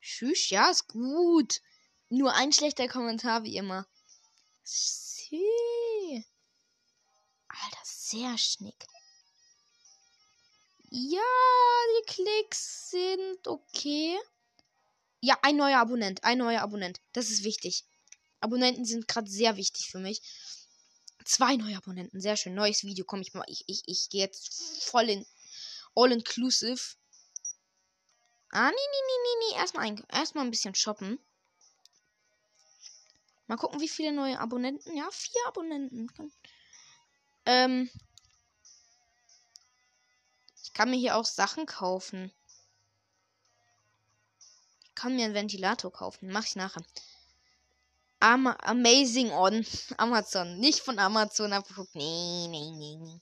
[0.00, 1.60] Tschüss, ja, ist gut.
[2.08, 3.86] Nur ein schlechter Kommentar, wie immer.
[4.64, 6.24] Sie.
[7.46, 8.86] Alter, sehr schnick.
[10.90, 11.20] Ja,
[12.00, 14.18] die Klicks sind okay.
[15.20, 16.24] Ja, ein neuer Abonnent.
[16.24, 17.00] Ein neuer Abonnent.
[17.12, 17.84] Das ist wichtig.
[18.40, 20.22] Abonnenten sind gerade sehr wichtig für mich.
[21.24, 22.20] Zwei neue Abonnenten.
[22.20, 22.54] Sehr schön.
[22.54, 23.04] Neues Video.
[23.04, 23.44] Komm, ich mal.
[23.46, 25.26] Ich, ich, ich gehe jetzt voll in
[25.94, 26.80] All-Inclusive.
[28.50, 29.60] Ah, nee, nee, nee, nee, nee.
[29.60, 31.18] Erstmal ein, erstmal ein bisschen shoppen.
[33.46, 34.96] Mal gucken, wie viele neue Abonnenten.
[34.96, 36.10] Ja, vier Abonnenten.
[37.44, 37.90] Ähm,
[40.62, 42.32] ich kann mir hier auch Sachen kaufen.
[45.00, 46.30] Kann mir einen Ventilator kaufen.
[46.30, 46.84] Mach ich nachher.
[48.18, 49.64] Am Amazing on
[49.96, 50.58] Amazon.
[50.58, 51.94] Nicht von Amazon abgeguckt.
[51.94, 53.20] Nee, nee, nee, nee.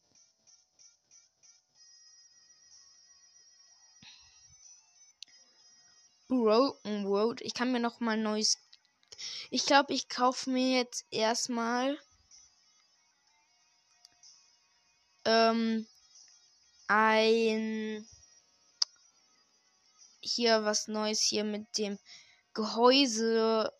[6.26, 7.42] Broken Road.
[7.42, 8.58] Ich kann mir noch mal neues.
[9.50, 11.96] Ich glaube, ich kaufe mir jetzt erstmal
[15.24, 15.86] ähm,
[16.88, 18.04] ein
[20.20, 21.98] hier was Neues hier mit dem
[22.54, 23.72] Gehäuse.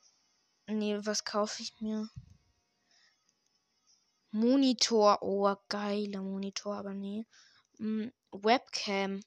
[0.67, 2.09] Nee, was kaufe ich mir?
[4.31, 5.23] Monitor.
[5.23, 7.27] Oh, geiler Monitor, aber nee.
[7.79, 9.21] Hm, Webcam.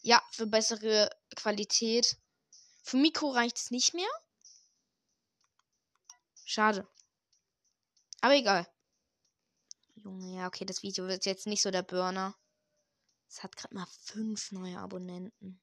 [0.00, 2.16] Ja, für bessere Qualität.
[2.82, 4.08] Für Mikro reicht es nicht mehr.
[6.44, 6.88] Schade.
[8.20, 8.66] Aber egal.
[9.96, 12.34] Junge, ja, okay, das Video wird jetzt nicht so der Burner.
[13.28, 15.60] Es hat gerade mal fünf neue Abonnenten.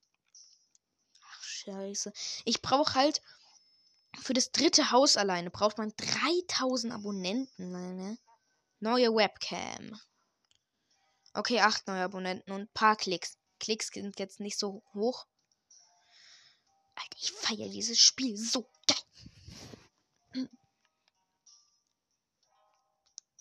[1.64, 2.12] Scheiße.
[2.44, 3.22] Ich brauche halt
[4.20, 7.70] für das dritte Haus alleine braucht man 3000 Abonnenten.
[7.70, 8.18] Ne?
[8.80, 9.98] Neue Webcam.
[11.32, 13.38] Okay, acht neue Abonnenten und ein paar Klicks.
[13.58, 15.26] Klicks sind jetzt nicht so hoch.
[16.94, 20.48] Alter, ich feiere dieses Spiel so geil.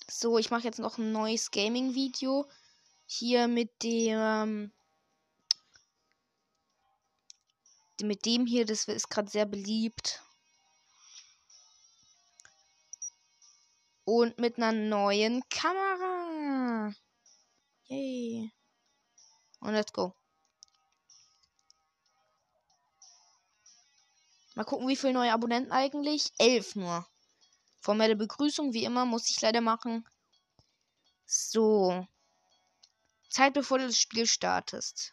[0.09, 2.49] So, ich mache jetzt noch ein neues Gaming-Video.
[3.05, 4.71] Hier mit dem.
[8.03, 10.21] Mit dem hier, das ist gerade sehr beliebt.
[14.03, 16.93] Und mit einer neuen Kamera.
[17.85, 18.51] Yay.
[19.61, 20.13] Und let's go.
[24.55, 26.33] Mal gucken, wie viele neue Abonnenten eigentlich.
[26.39, 27.07] Elf nur.
[27.79, 30.05] Formelle Begrüßung, wie immer, muss ich leider machen.
[31.25, 32.05] So.
[33.29, 35.12] Zeit, bevor du das Spiel startest.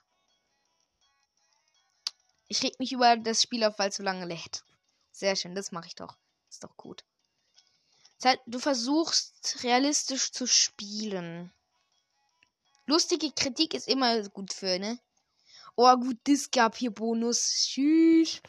[2.53, 4.65] Ich reg mich über das Spiel auf, weil es so lange lädt.
[5.13, 6.19] Sehr schön, das mache ich doch.
[6.49, 7.05] Ist doch gut.
[8.47, 11.53] Du versuchst realistisch zu spielen.
[12.87, 14.99] Lustige Kritik ist immer gut für, ne?
[15.77, 17.69] Oh, gut, das gab hier Bonus.
[17.69, 18.43] Tschüss.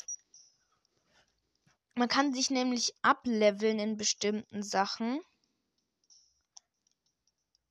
[1.93, 5.21] Man kann sich nämlich ableveln in bestimmten Sachen.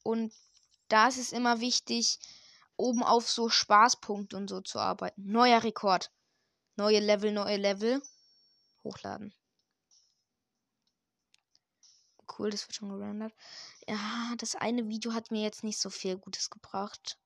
[0.05, 0.33] Und
[0.87, 2.21] da ist es immer wichtig,
[2.77, 5.29] oben auf so Spaßpunkte und so zu arbeiten.
[5.29, 6.13] Neuer Rekord.
[6.77, 8.03] Neue Level, neue Level.
[8.85, 9.35] Hochladen.
[12.39, 13.35] Cool, das wird schon gerendert.
[13.87, 17.19] Ja, das eine Video hat mir jetzt nicht so viel Gutes gebracht.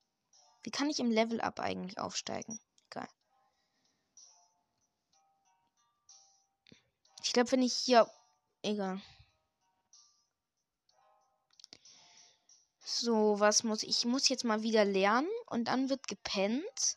[0.62, 2.58] Wie kann ich im Level Up eigentlich aufsteigen?
[2.90, 3.08] Geil.
[7.22, 8.10] Ich glaube, wenn ich hier.
[8.62, 9.00] Egal.
[12.84, 13.90] So, was muss ich?
[13.90, 16.96] Ich muss jetzt mal wieder lernen und dann wird gepennt.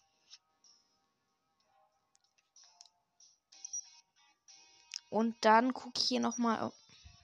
[5.10, 6.64] Und dann gucke ich hier nochmal.
[6.64, 6.74] Oh,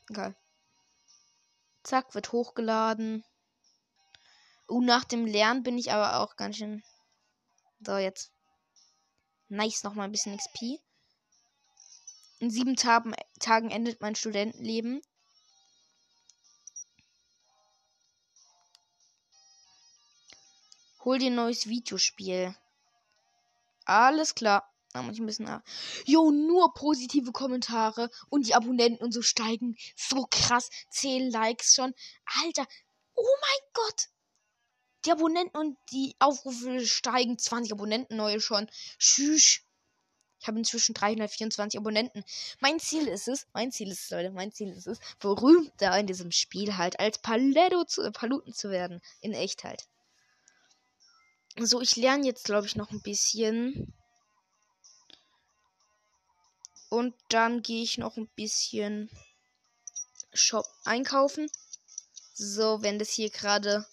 [0.10, 0.36] egal.
[1.84, 3.24] Zack, wird hochgeladen.
[4.70, 6.84] Uh, nach dem Lernen bin ich aber auch ganz schön.
[7.82, 8.32] So, jetzt.
[9.50, 10.80] Nice, nochmal ein bisschen XP.
[12.40, 15.02] In sieben Tagen, Tagen endet mein Studentenleben.
[21.04, 22.56] Hol dir ein neues Videospiel.
[23.86, 24.73] Alles klar.
[24.94, 25.50] Da muss ich ein bisschen.
[26.06, 29.76] Jo, nur positive Kommentare und die Abonnenten und so steigen.
[29.96, 30.70] So krass.
[30.92, 31.94] 10 Likes schon.
[32.44, 32.68] Alter.
[33.16, 34.10] Oh mein Gott.
[35.06, 37.40] Die Abonnenten und die Aufrufe steigen.
[37.40, 38.70] 20 Abonnenten neue schon.
[39.00, 39.62] Tschüss.
[40.40, 42.24] Ich habe inzwischen 324 Abonnenten.
[42.60, 46.06] Mein Ziel ist es, mein Ziel ist es, Leute, mein Ziel ist es, berühmter in
[46.06, 49.02] diesem Spiel halt als Paletto zu, Paluten zu werden.
[49.22, 49.88] In echt halt.
[51.58, 53.94] So, ich lerne jetzt, glaube ich, noch ein bisschen.
[56.94, 59.10] Und dann gehe ich noch ein bisschen
[60.32, 61.50] Shop einkaufen.
[62.36, 63.88] So, wenn das hier gerade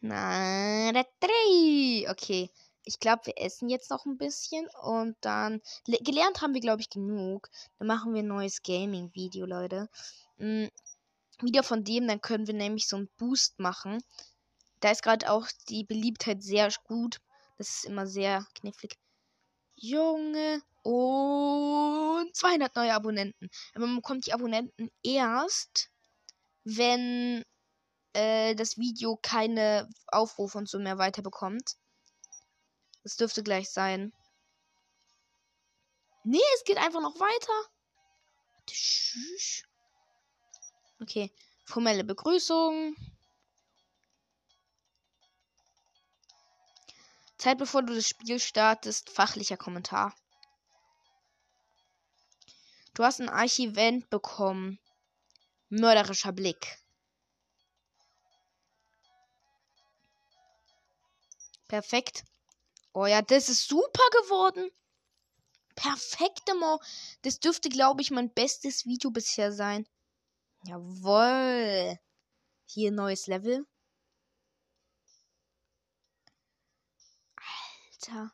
[0.00, 2.10] Na, drei.
[2.10, 2.50] Okay.
[2.84, 5.60] Ich glaube, wir essen jetzt noch ein bisschen und dann.
[5.86, 7.50] Gelernt haben wir, glaube ich, genug.
[7.78, 9.90] Dann machen wir ein neues Gaming-Video, Leute.
[10.38, 10.70] Mhm.
[11.42, 14.02] Wieder von dem, dann können wir nämlich so einen Boost machen.
[14.80, 17.18] Da ist gerade auch die Beliebtheit sehr gut.
[17.58, 18.96] Das ist immer sehr knifflig.
[19.76, 20.62] Junge.
[20.82, 23.50] Und 200 neue Abonnenten.
[23.74, 25.90] Aber man bekommt die Abonnenten erst,
[26.64, 27.44] wenn
[28.18, 31.76] äh, das Video keine Aufrufe und so mehr weiter bekommt.
[33.04, 34.12] Das dürfte gleich sein.
[36.24, 37.52] Nee, es geht einfach noch weiter.
[41.00, 41.32] Okay.
[41.64, 42.96] Formelle Begrüßung.
[47.36, 50.12] Zeit bevor du das Spiel startest, fachlicher Kommentar.
[52.94, 54.80] Du hast ein Archivent bekommen.
[55.68, 56.78] Mörderischer Blick.
[61.68, 62.24] Perfekt.
[62.94, 64.70] Oh ja, das ist super geworden.
[65.76, 66.80] Perfekte Mo.
[67.22, 69.86] Das dürfte, glaube ich, mein bestes Video bisher sein.
[70.64, 71.98] Jawoll.
[72.66, 73.64] Hier neues Level.
[77.36, 78.32] Alter.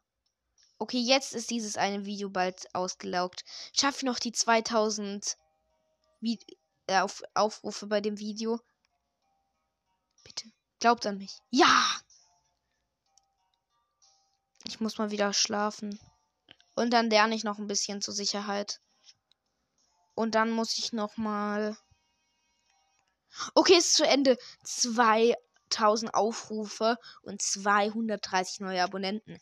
[0.79, 3.45] Okay, jetzt ist dieses eine Video bald ausgelaugt.
[3.73, 5.37] Schaffe ich noch die 2000
[6.21, 6.39] Vi
[6.87, 8.61] äh, auf Aufrufe bei dem Video?
[10.23, 10.51] Bitte.
[10.79, 11.39] Glaubt an mich.
[11.51, 12.01] Ja!
[14.65, 15.99] Ich muss mal wieder schlafen.
[16.75, 18.81] Und dann lerne ich noch ein bisschen zur Sicherheit.
[20.15, 21.77] Und dann muss ich noch mal.
[23.55, 24.39] Okay, ist zu Ende.
[24.65, 29.41] 2000 Aufrufe und 230 neue Abonnenten.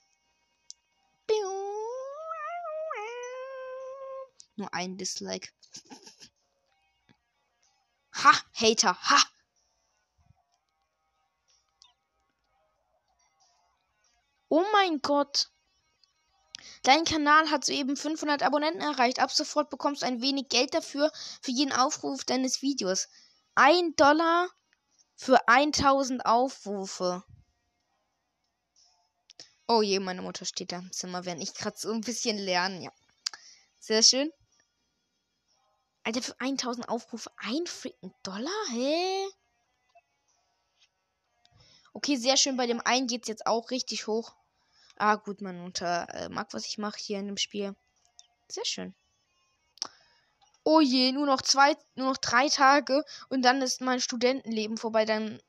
[4.57, 5.49] Nur ein Dislike.
[8.15, 9.32] Ha, Hater, ha!
[14.55, 15.51] Oh mein Gott.
[16.83, 19.19] Dein Kanal hat soeben 500 Abonnenten erreicht.
[19.19, 23.09] Ab sofort bekommst du ein wenig Geld dafür, für jeden Aufruf deines Videos.
[23.55, 24.51] Ein Dollar
[25.15, 27.25] für 1000 Aufrufe.
[29.69, 32.83] Oh je, meine Mutter steht da im Zimmer, während ich gerade so ein bisschen lernen.
[32.83, 32.93] Ja.
[33.81, 34.31] Sehr schön.
[36.03, 38.67] Alter, für 1000 Aufrufe ein freaking Dollar?
[38.69, 39.29] Hä?
[41.95, 42.59] Okay, sehr schön.
[42.59, 44.35] Bei dem einen geht es jetzt auch richtig hoch.
[44.97, 47.75] Ah, gut, meine Mutter äh, mag, was ich mache hier in dem Spiel.
[48.49, 48.95] Sehr schön.
[50.65, 55.05] Oh je, nur noch zwei, nur noch drei Tage und dann ist mein Studentenleben vorbei.
[55.05, 55.43] Dann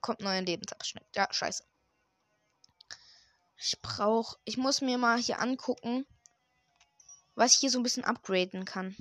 [0.00, 1.04] kommt neuer Lebensabschnitt.
[1.14, 1.64] Ja, scheiße.
[3.58, 6.06] Ich brauche, ich muss mir mal hier angucken,
[7.34, 8.96] was ich hier so ein bisschen upgraden kann.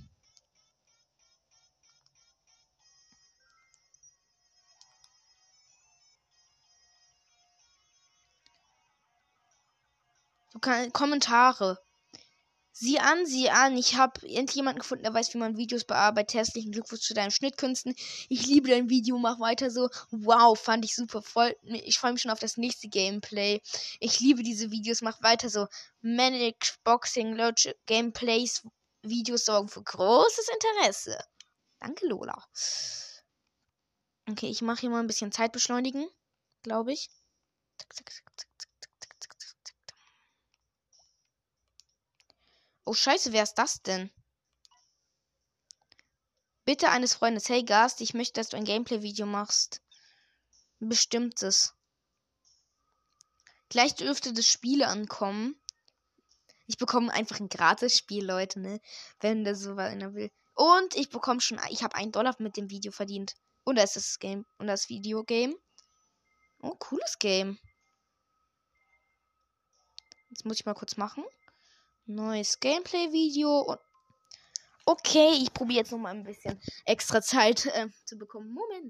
[10.51, 10.59] Du
[10.91, 11.79] Kommentare.
[12.71, 13.75] Sieh an, sieh an.
[13.77, 16.35] Ich habe endlich jemanden gefunden, der weiß, wie man Videos bearbeitet.
[16.35, 17.93] Herzlichen Glückwunsch zu deinen Schnittkünsten.
[18.29, 19.89] Ich liebe dein Video, mach weiter so.
[20.11, 21.21] Wow, fand ich super.
[21.21, 23.59] Voll, ich freue mich schon auf das nächste Gameplay.
[23.99, 25.67] Ich liebe diese Videos, mach weiter so.
[26.01, 28.63] Manic Boxing Logic Gameplays
[29.01, 31.17] Videos sorgen für großes Interesse.
[31.79, 32.41] Danke, Lola.
[34.29, 36.07] Okay, ich mache hier mal ein bisschen Zeit beschleunigen,
[36.63, 37.09] glaube ich.
[37.77, 38.28] Zack, zack, zack,
[42.89, 44.09] Oh scheiße, wer ist das denn?
[46.65, 47.47] Bitte eines Freundes.
[47.47, 49.83] Hey Gast, ich möchte, dass du ein Gameplay-Video machst.
[50.79, 51.75] Bestimmtes.
[53.69, 55.55] Gleich dürfte das Spiel ankommen.
[56.65, 58.81] Ich bekomme einfach ein Gratis-Spiel, Leute, ne?
[59.19, 60.31] Wenn das so einer will.
[60.55, 63.35] Und ich bekomme schon, ich habe einen Dollar mit dem Video verdient.
[63.65, 65.55] Und da ist das Game und das Videogame.
[66.59, 67.59] Oh, cooles Game.
[70.31, 71.23] Jetzt muss ich mal kurz machen.
[72.09, 73.77] Neues Gameplay-Video.
[74.83, 78.51] Okay, ich probiere jetzt noch mal ein bisschen extra Zeit äh, zu bekommen.
[78.51, 78.87] Moment.